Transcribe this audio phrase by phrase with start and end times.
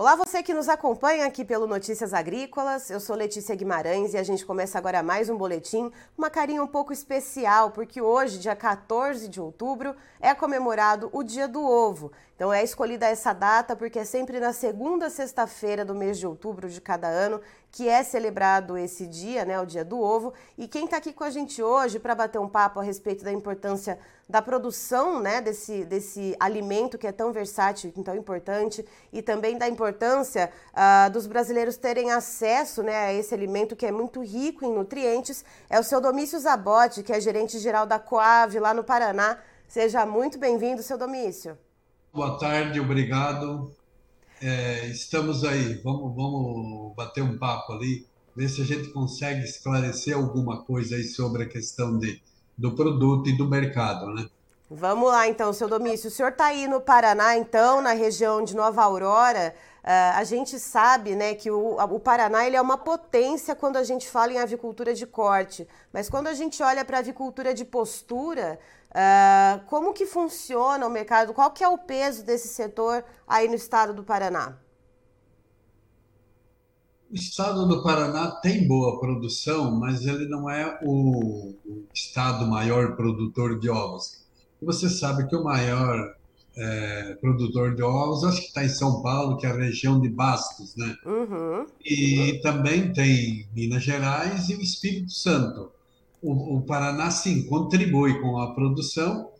[0.00, 2.88] Olá, você que nos acompanha aqui pelo Notícias Agrícolas.
[2.88, 6.66] Eu sou Letícia Guimarães e a gente começa agora mais um boletim, uma carinha um
[6.66, 12.10] pouco especial, porque hoje, dia 14 de outubro, é comemorado o Dia do Ovo.
[12.40, 16.70] Então é escolhida essa data porque é sempre na segunda sexta-feira do mês de outubro
[16.70, 17.38] de cada ano
[17.70, 20.32] que é celebrado esse dia, né, o Dia do Ovo.
[20.56, 23.30] E quem está aqui com a gente hoje para bater um papo a respeito da
[23.30, 29.58] importância da produção, né, desse, desse alimento que é tão versátil tão importante, e também
[29.58, 34.64] da importância uh, dos brasileiros terem acesso, né, a esse alimento que é muito rico
[34.64, 38.82] em nutrientes, é o seu Domício Zabotti, que é gerente geral da Coave lá no
[38.82, 39.36] Paraná.
[39.68, 41.58] Seja muito bem-vindo, seu Domício.
[42.12, 43.70] Boa tarde, obrigado.
[44.42, 50.16] É, estamos aí, vamos, vamos bater um papo ali, ver se a gente consegue esclarecer
[50.16, 52.20] alguma coisa aí sobre a questão de,
[52.58, 54.28] do produto e do mercado, né?
[54.68, 56.08] Vamos lá então, seu Domício.
[56.08, 59.54] O senhor está aí no Paraná, então, na região de Nova Aurora.
[59.82, 63.84] Uh, a gente sabe né, que o, o Paraná ele é uma potência quando a
[63.84, 67.64] gente fala em avicultura de corte, mas quando a gente olha para a avicultura de
[67.64, 68.58] postura,
[68.90, 71.32] Uh, como que funciona o mercado?
[71.32, 74.56] Qual que é o peso desse setor aí no estado do Paraná?
[77.08, 81.54] O estado do Paraná tem boa produção, mas ele não é o,
[81.94, 84.24] estado maior produtor de ovos.
[84.62, 86.14] Você sabe que o maior
[86.56, 90.08] é, produtor de ovos, acho que está em São Paulo, que é a região de
[90.08, 90.96] Bastos, né?
[91.04, 91.66] Uhum.
[91.84, 92.40] E uhum.
[92.42, 95.72] também tem Minas Gerais e o Espírito Santo
[96.22, 99.30] o, o Paraná, sim, contribui com a produção.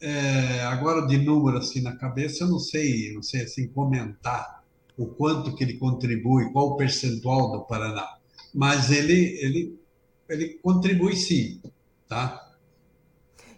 [0.00, 4.62] É, agora, de número assim na cabeça, eu não sei, não sei assim comentar
[4.96, 8.18] o quanto que ele contribui, qual o percentual do Paraná,
[8.52, 9.80] mas ele, ele,
[10.28, 11.60] ele contribui sim,
[12.08, 12.48] tá?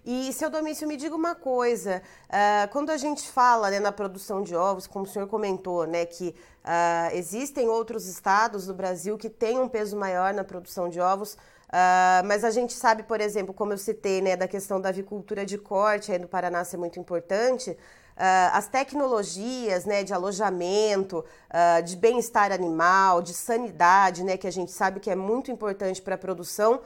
[0.04, 4.42] E, seu Domício, me diga uma coisa: uh, quando a gente fala né, na produção
[4.42, 9.28] de ovos, como o senhor comentou, né, que uh, existem outros estados do Brasil que
[9.28, 11.36] têm um peso maior na produção de ovos,
[11.70, 15.46] Uh, mas a gente sabe, por exemplo, como eu citei, né, da questão da avicultura
[15.46, 21.80] de corte aí no Paraná ser muito importante, uh, as tecnologias né, de alojamento, uh,
[21.84, 26.16] de bem-estar animal, de sanidade, né, que a gente sabe que é muito importante para
[26.16, 26.80] a produção.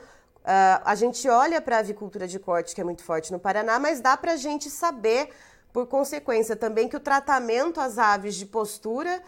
[0.85, 3.99] a gente olha para a avicultura de corte, que é muito forte no Paraná, mas
[3.99, 5.29] dá para a gente saber,
[5.73, 9.23] por consequência também, que o tratamento às aves de postura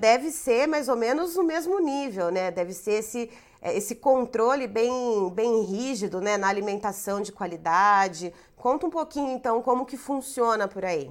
[0.00, 2.50] deve ser mais ou menos no mesmo nível, né?
[2.50, 3.30] Deve ser esse
[3.72, 4.92] esse controle bem,
[5.34, 8.32] bem rígido né, na alimentação de qualidade.
[8.56, 11.10] Conta um pouquinho, então, como que funciona por aí.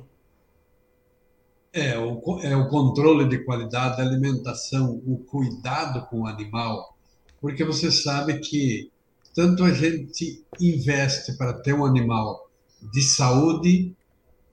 [1.73, 6.95] É o, é o controle de qualidade da alimentação, o cuidado com o animal,
[7.41, 8.91] porque você sabe que
[9.33, 12.47] tanto a gente investe para ter um animal
[12.79, 13.91] de saúde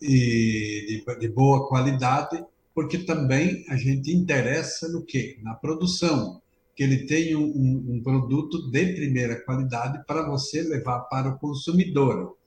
[0.00, 2.42] e de, de boa qualidade,
[2.74, 5.38] porque também a gente interessa no quê?
[5.42, 6.40] Na produção
[6.80, 12.38] que ele tenha um, um, produto de primeira qualidade para você levar para o consumidor.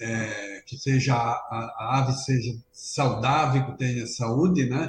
[0.00, 4.86] É, que seja a, a, ave seja saudável, que tenha saúde, né?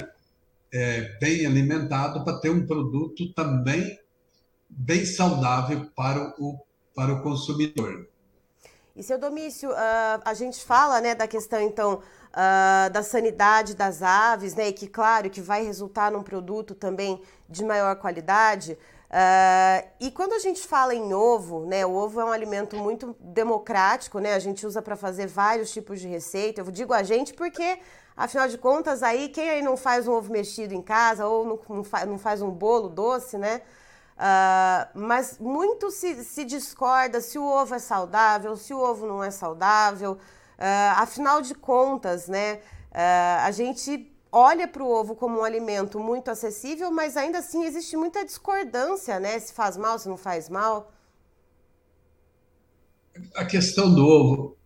[0.72, 3.98] É, bem alimentado para ter um produto também
[4.66, 6.58] bem saudável para o,
[6.94, 8.08] para o consumidor.
[8.96, 12.00] E seu Domício, uh, a gente fala né, da questão então
[12.36, 14.68] uh, da sanidade das aves, né?
[14.68, 18.78] E que, claro, que vai resultar num produto também de maior qualidade.
[19.08, 23.16] Uh, e quando a gente fala em ovo, né, o ovo é um alimento muito
[23.20, 24.34] democrático, né?
[24.34, 26.60] A gente usa para fazer vários tipos de receita.
[26.60, 27.78] Eu digo a gente porque,
[28.16, 31.76] afinal de contas, aí quem aí não faz um ovo mexido em casa ou não,
[31.76, 33.62] não, faz, não faz um bolo doce, né?
[34.16, 39.22] Uh, mas muito se, se discorda se o ovo é saudável, se o ovo não
[39.22, 40.18] é saudável.
[40.58, 42.60] Uh, afinal de contas, né,
[42.92, 47.64] uh, a gente olha para o ovo como um alimento muito acessível, mas ainda assim
[47.64, 49.38] existe muita discordância, né?
[49.38, 50.92] Se faz mal, se não faz mal.
[53.34, 54.56] A questão do ovo,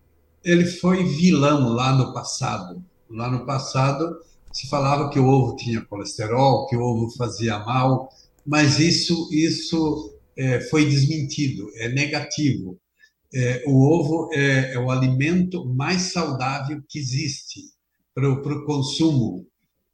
[0.45, 2.83] ele foi vilão lá no passado.
[3.09, 4.21] Lá no passado
[4.53, 8.13] se falava que o ovo tinha colesterol, que o ovo fazia mal,
[8.45, 12.77] mas isso isso é, foi desmentido, é negativo
[13.33, 17.61] é, o ovo é, é, o alimento mais saudável que existe
[18.13, 19.47] para o consumo.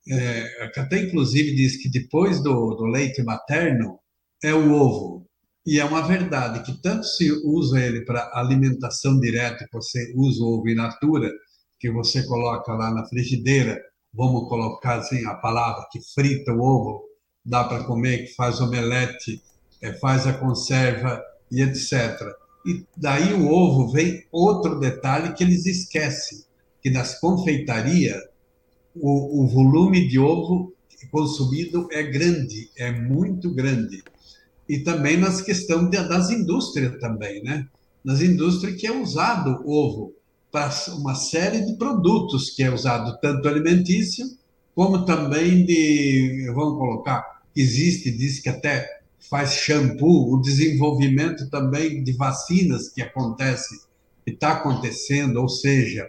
[0.09, 3.99] É, até inclusive diz que depois do, do leite materno
[4.43, 5.27] é o ovo.
[5.67, 10.59] E é uma verdade que tanto se usa ele para alimentação direta, você usa o
[10.59, 11.31] ovo in natura,
[11.79, 13.79] que você coloca lá na frigideira,
[14.15, 17.03] vamos colocar assim a palavra, que frita o ovo,
[17.45, 19.43] dá para comer, que faz omelete,
[19.83, 25.65] é, faz a conserva e etc e daí o ovo vem outro detalhe que eles
[25.67, 26.41] esquecem,
[26.83, 28.21] que nas confeitarias
[28.95, 30.73] o, o volume de ovo
[31.11, 34.03] consumido é grande, é muito grande.
[34.69, 37.69] E também nas questões das indústrias também, né?
[38.05, 40.13] Nas indústrias que é usado ovo
[40.51, 44.27] para uma série de produtos que é usado tanto alimentício
[44.75, 48.87] como também de, vamos colocar, existe, diz que até
[49.29, 53.81] faz shampoo, o desenvolvimento também de vacinas que acontece,
[54.25, 56.09] que está acontecendo, ou seja,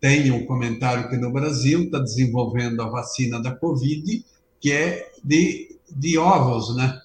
[0.00, 4.24] tem um comentário que no Brasil está desenvolvendo a vacina da Covid,
[4.60, 7.00] que é de, de ovos, né?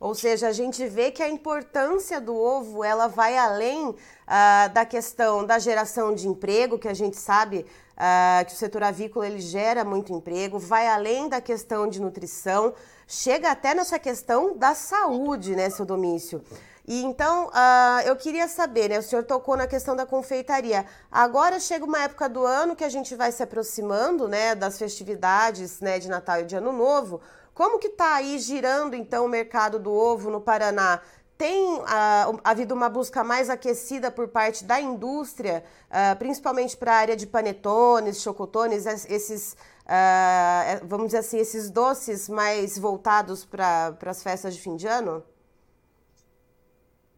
[0.00, 3.94] Ou seja, a gente vê que a importância do ovo ela vai além
[4.26, 7.66] ah, da questão da geração de emprego, que a gente sabe
[7.98, 12.72] ah, que o setor avícola ele gera muito emprego, vai além da questão de nutrição,
[13.10, 16.42] chega até nessa questão da saúde, né, seu Domício?
[16.86, 18.98] E então, uh, eu queria saber, né?
[18.98, 20.86] O senhor tocou na questão da confeitaria.
[21.10, 25.80] Agora chega uma época do ano que a gente vai se aproximando, né, das festividades,
[25.80, 27.20] né, de Natal e de Ano Novo.
[27.52, 31.00] Como que está aí girando, então, o mercado do ovo no Paraná?
[31.36, 36.96] Tem uh, havido uma busca mais aquecida por parte da indústria, uh, principalmente para a
[36.96, 39.56] área de panetones, chocotones, esses,
[39.86, 45.22] uh, vamos dizer assim, esses doces mais voltados para as festas de fim de ano?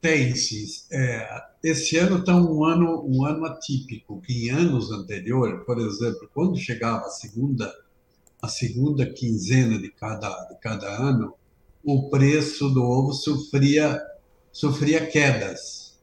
[0.03, 0.65] Tem, sim.
[0.91, 6.29] É, esse ano está um ano, um ano atípico, que em anos anteriores, por exemplo,
[6.35, 7.73] quando chegava a segunda,
[8.43, 11.35] a segunda quinzena de cada, de cada ano,
[11.85, 14.01] o preço do ovo sofria,
[14.51, 15.97] sofria quedas.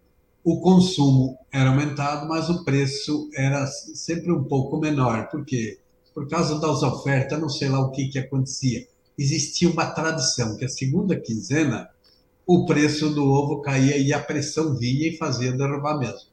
[0.45, 5.27] O consumo era aumentado, mas o preço era sempre um pouco menor.
[5.29, 5.77] Por quê?
[6.19, 8.85] Por causa das ofertas, não sei lá o que, que acontecia.
[9.17, 11.89] Existia uma tradição que a segunda quinzena
[12.45, 16.27] o preço do ovo caía e a pressão vinha e fazia derrubar mesmo.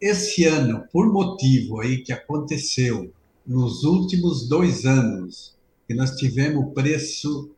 [0.00, 3.12] Esse ano, por motivo aí que aconteceu
[3.44, 5.56] nos últimos dois anos,
[5.88, 7.50] que nós tivemos o preço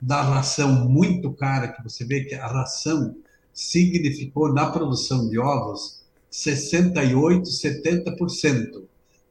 [0.00, 3.16] da ração muito cara, que você vê que a ração
[3.52, 8.87] significou na produção de ovos 68, 70%.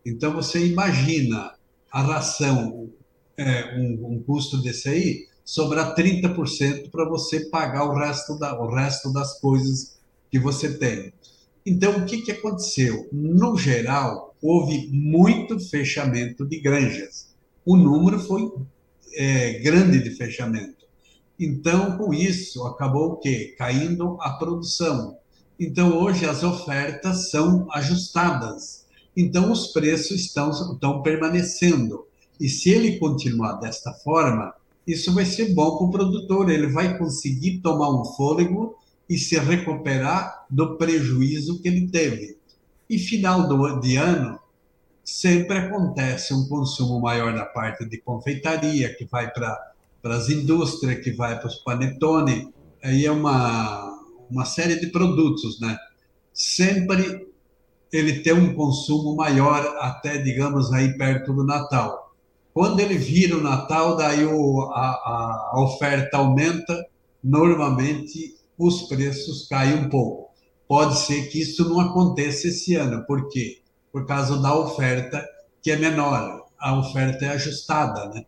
[0.07, 1.53] Então você imagina
[1.91, 2.89] a ração,
[3.35, 8.73] é, um, um custo desse aí, sobrar 30% para você pagar o resto, da, o
[8.73, 9.97] resto das coisas
[10.31, 11.13] que você tem.
[11.65, 13.09] Então, o que, que aconteceu?
[13.11, 17.35] No geral, houve muito fechamento de granjas.
[17.65, 18.49] O número foi
[19.13, 20.85] é, grande de fechamento.
[21.37, 23.53] Então, com isso, acabou o quê?
[23.57, 25.17] Caindo a produção.
[25.59, 28.86] Então, hoje as ofertas são ajustadas.
[29.17, 32.05] Então, os preços estão, estão permanecendo.
[32.39, 34.53] E se ele continuar desta forma,
[34.85, 38.77] isso vai ser bom para o produtor, ele vai conseguir tomar um fôlego
[39.09, 42.37] e se recuperar do prejuízo que ele teve.
[42.87, 44.39] E final do, de ano,
[45.03, 49.73] sempre acontece um consumo maior da parte de confeitaria, que vai para
[50.03, 52.53] as indústrias, que vai para os panetone,
[52.83, 53.99] aí é uma,
[54.29, 55.75] uma série de produtos, né?
[56.31, 57.26] Sempre
[57.91, 62.13] ele tem um consumo maior até, digamos, aí perto do Natal.
[62.53, 66.85] Quando ele vira o Natal, daí o, a, a oferta aumenta,
[67.23, 70.31] normalmente os preços caem um pouco.
[70.67, 73.05] Pode ser que isso não aconteça esse ano.
[73.05, 73.61] Por quê?
[73.91, 75.25] Por causa da oferta
[75.61, 76.45] que é menor.
[76.59, 78.25] A oferta é ajustada, né?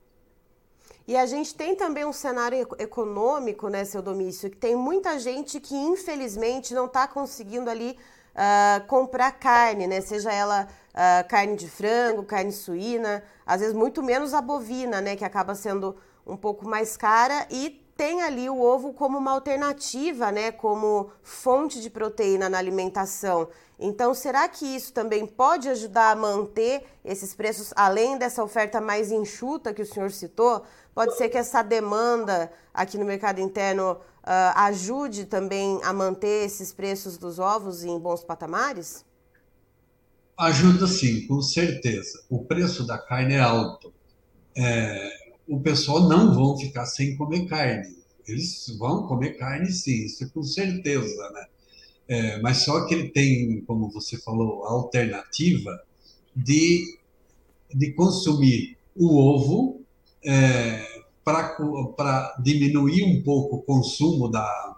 [1.07, 5.59] E a gente tem também um cenário econômico, né, seu Domício, que tem muita gente
[5.59, 7.97] que infelizmente não está conseguindo ali
[8.39, 9.99] uh, comprar carne, né?
[9.99, 15.15] Seja ela uh, carne de frango, carne suína, às vezes muito menos a bovina, né?
[15.15, 20.31] Que acaba sendo um pouco mais cara e tem ali o ovo como uma alternativa,
[20.31, 20.51] né?
[20.51, 23.49] Como fonte de proteína na alimentação.
[23.77, 29.09] Então, será que isso também pode ajudar a manter esses preços, além dessa oferta mais
[29.11, 30.63] enxuta que o senhor citou?
[30.93, 36.71] Pode ser que essa demanda aqui no mercado interno uh, ajude também a manter esses
[36.73, 39.05] preços dos ovos em bons patamares?
[40.37, 42.23] Ajuda sim, com certeza.
[42.29, 43.93] O preço da carne é alto.
[44.55, 45.09] É,
[45.47, 47.97] o pessoal não vão ficar sem comer carne.
[48.25, 51.45] Eles vão comer carne sim, isso é com certeza, né?
[52.07, 55.79] É, mas só que ele tem, como você falou, a alternativa
[56.35, 56.97] de,
[57.73, 59.81] de consumir o ovo
[60.23, 64.75] é, para diminuir um pouco o consumo da,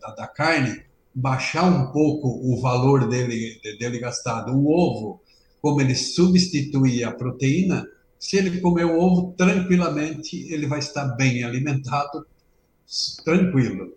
[0.00, 0.82] da, da, carne,
[1.14, 4.52] baixar um pouco o valor dele, dele gastado.
[4.52, 5.20] O ovo,
[5.60, 7.86] como ele substitui a proteína,
[8.18, 12.26] se ele comer o ovo tranquilamente, ele vai estar bem alimentado,
[13.24, 13.94] tranquilo.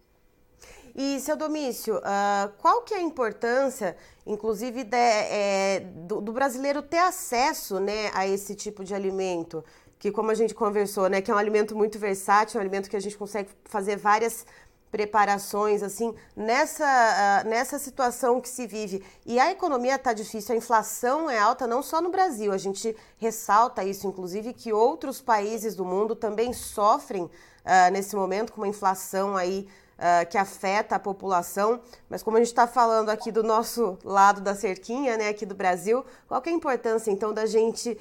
[0.99, 3.95] E, seu Domício, uh, qual que é a importância,
[4.25, 9.63] inclusive, de, é, do, do, brasileiro ter acesso né, a esse tipo de alimento?
[9.99, 12.89] Que como a gente conversou, né, que é um alimento muito versátil, é um alimento
[12.89, 14.45] que a gente consegue fazer várias
[14.91, 19.03] preparações assim nessa uh, nessa situação que se vive.
[19.25, 22.95] E a economia está difícil a inflação é alta não só no Brasil a gente
[23.17, 27.29] ressalta isso inclusive que outros países do mundo também sofrem uh,
[27.91, 31.81] nesse momento com uma inflação aí uh, que afeta a população.
[32.09, 35.55] Mas como a gente está falando aqui do nosso lado da cerquinha né aqui do
[35.55, 37.97] Brasil qual é a importância então da gente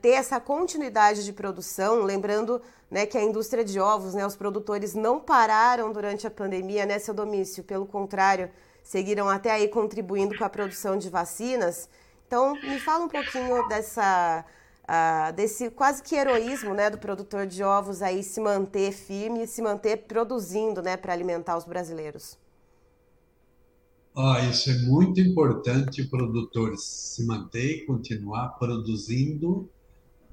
[0.00, 4.94] ter essa continuidade de produção lembrando né, que a indústria de ovos, né, os produtores
[4.94, 8.50] não pararam durante a pandemia, né, seu domício, pelo contrário,
[8.82, 11.88] seguiram até aí contribuindo com a produção de vacinas.
[12.26, 14.44] Então, me fala um pouquinho dessa,
[14.84, 19.46] uh, desse quase que heroísmo, né, do produtor de ovos aí se manter firme e
[19.46, 22.38] se manter produzindo, né, para alimentar os brasileiros.
[24.16, 29.68] Ah, isso é muito importante o produtor se manter e continuar produzindo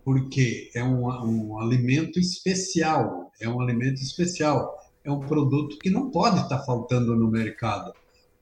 [0.03, 6.09] porque é um, um alimento especial, é um alimento especial, é um produto que não
[6.09, 7.93] pode estar faltando no mercado.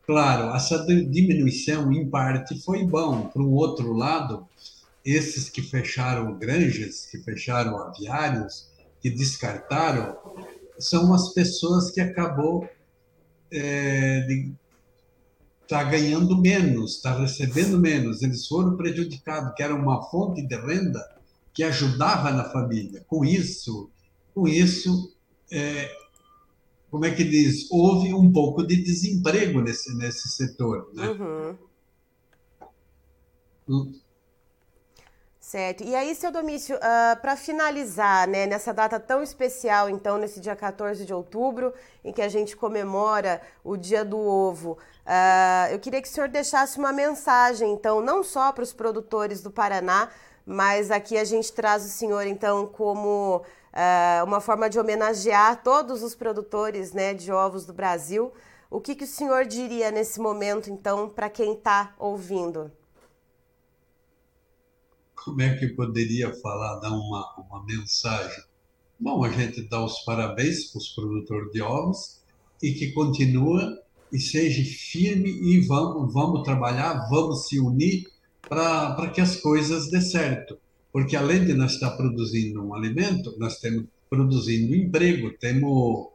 [0.05, 3.27] Claro, essa diminuição, em parte, foi bom.
[3.27, 4.47] Para o outro lado,
[5.05, 8.67] esses que fecharam granjas, que fecharam aviários,
[9.01, 10.17] que descartaram,
[10.79, 12.67] são as pessoas que acabou
[13.51, 14.51] é, de,
[15.69, 18.23] tá ganhando menos, está recebendo menos.
[18.23, 20.99] Eles foram prejudicados, que era uma fonte de renda
[21.53, 23.05] que ajudava na família.
[23.07, 23.91] Com isso,
[24.33, 25.13] com isso,
[25.51, 25.95] é,
[26.89, 27.69] como é que diz?
[27.69, 30.89] Houve um pouco de desemprego nesse, nesse setor.
[30.93, 31.55] Né?
[33.67, 33.93] Uhum.
[35.49, 35.83] Certo.
[35.83, 40.39] E aí, seu Domício, uh, ah, para finalizar, né, nessa data tão especial, então, nesse
[40.39, 41.73] dia 14 de outubro,
[42.05, 44.73] em que a gente comemora o Dia do Ovo,
[45.07, 49.41] uh, eu queria que o senhor deixasse uma mensagem, então, não só para os produtores
[49.41, 50.09] do Paraná,
[50.45, 56.03] mas aqui a gente traz o senhor, então, como uh, uma forma de homenagear todos
[56.03, 58.31] os produtores né, de ovos do Brasil.
[58.69, 62.71] O que, que o senhor diria nesse momento, então, para quem está ouvindo?
[65.23, 68.43] Como é que poderia falar, dar uma, uma mensagem?
[68.99, 72.21] Bom, a gente dá os parabéns para os produtores de ovos
[72.61, 73.77] e que continua
[74.11, 78.07] e seja firme e vamos, vamos trabalhar, vamos se unir
[78.41, 80.57] para que as coisas dê certo.
[80.91, 86.07] Porque além de nós estar produzindo um alimento, nós estamos produzindo emprego, temos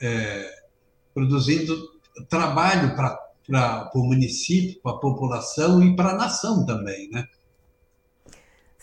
[0.00, 0.50] é,
[1.14, 1.74] produzindo
[2.28, 7.26] trabalho para o município, para a população e para a nação também, né?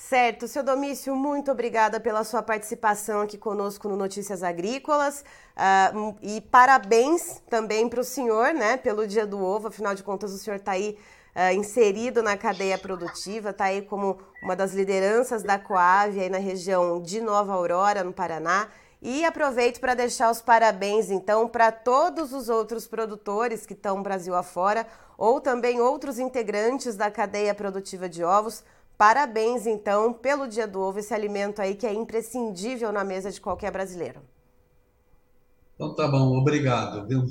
[0.10, 5.24] Certo, seu Domício, muito obrigada pela sua participação aqui conosco no Notícias Agrícolas
[5.55, 10.33] uh, e parabéns também para o senhor, né, pelo Dia do Ovo, afinal de contas
[10.33, 10.98] o senhor está aí
[11.33, 16.38] uh, inserido na cadeia produtiva, está aí como uma das lideranças da Coave aí na
[16.38, 18.67] região de Nova Aurora, no Paraná.
[19.01, 24.33] E aproveito para deixar os parabéns, então, para todos os outros produtores que estão Brasil
[24.33, 28.63] afora, ou também outros integrantes da cadeia produtiva de ovos.
[28.97, 33.41] Parabéns, então, pelo Dia do Ovo, esse alimento aí que é imprescindível na mesa de
[33.41, 34.21] qualquer brasileiro.
[35.75, 37.25] Então tá bom, obrigado, viu?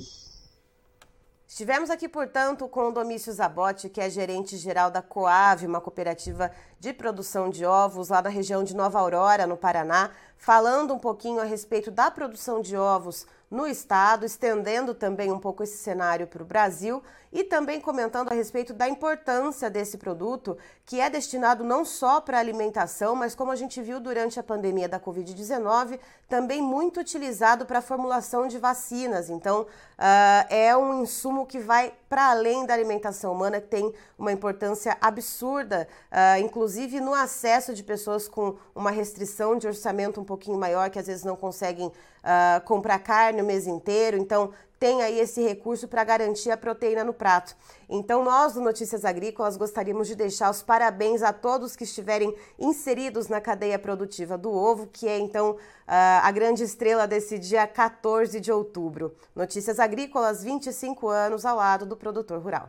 [1.53, 6.51] Estivemos aqui, portanto, com o Domício Zabotti, que é gerente geral da Coave, uma cooperativa
[6.81, 11.41] de produção de ovos lá da região de Nova Aurora, no Paraná, falando um pouquinho
[11.41, 16.43] a respeito da produção de ovos no estado, estendendo também um pouco esse cenário para
[16.43, 17.03] o Brasil
[17.33, 22.39] e também comentando a respeito da importância desse produto, que é destinado não só para
[22.39, 25.99] alimentação, mas como a gente viu durante a pandemia da Covid-19,
[26.29, 29.31] também muito utilizado para a formulação de vacinas.
[29.31, 29.67] Então, uh,
[30.51, 35.89] é um insumo que vai para além da alimentação humana, que tem uma importância absurda,
[36.11, 40.99] uh, inclusive no acesso de pessoas com uma restrição de orçamento um pouquinho maior, que
[40.99, 44.17] às vezes não conseguem uh, comprar carne o mês inteiro.
[44.17, 47.55] Então, tem aí esse recurso para garantir a proteína no prato.
[47.89, 53.29] Então, nós do Notícias Agrícolas gostaríamos de deixar os parabéns a todos que estiverem inseridos
[53.29, 58.51] na cadeia produtiva do ovo, que é então a grande estrela desse dia 14 de
[58.51, 59.15] outubro.
[59.37, 62.69] Notícias Agrícolas, 25 anos ao lado do produtor rural.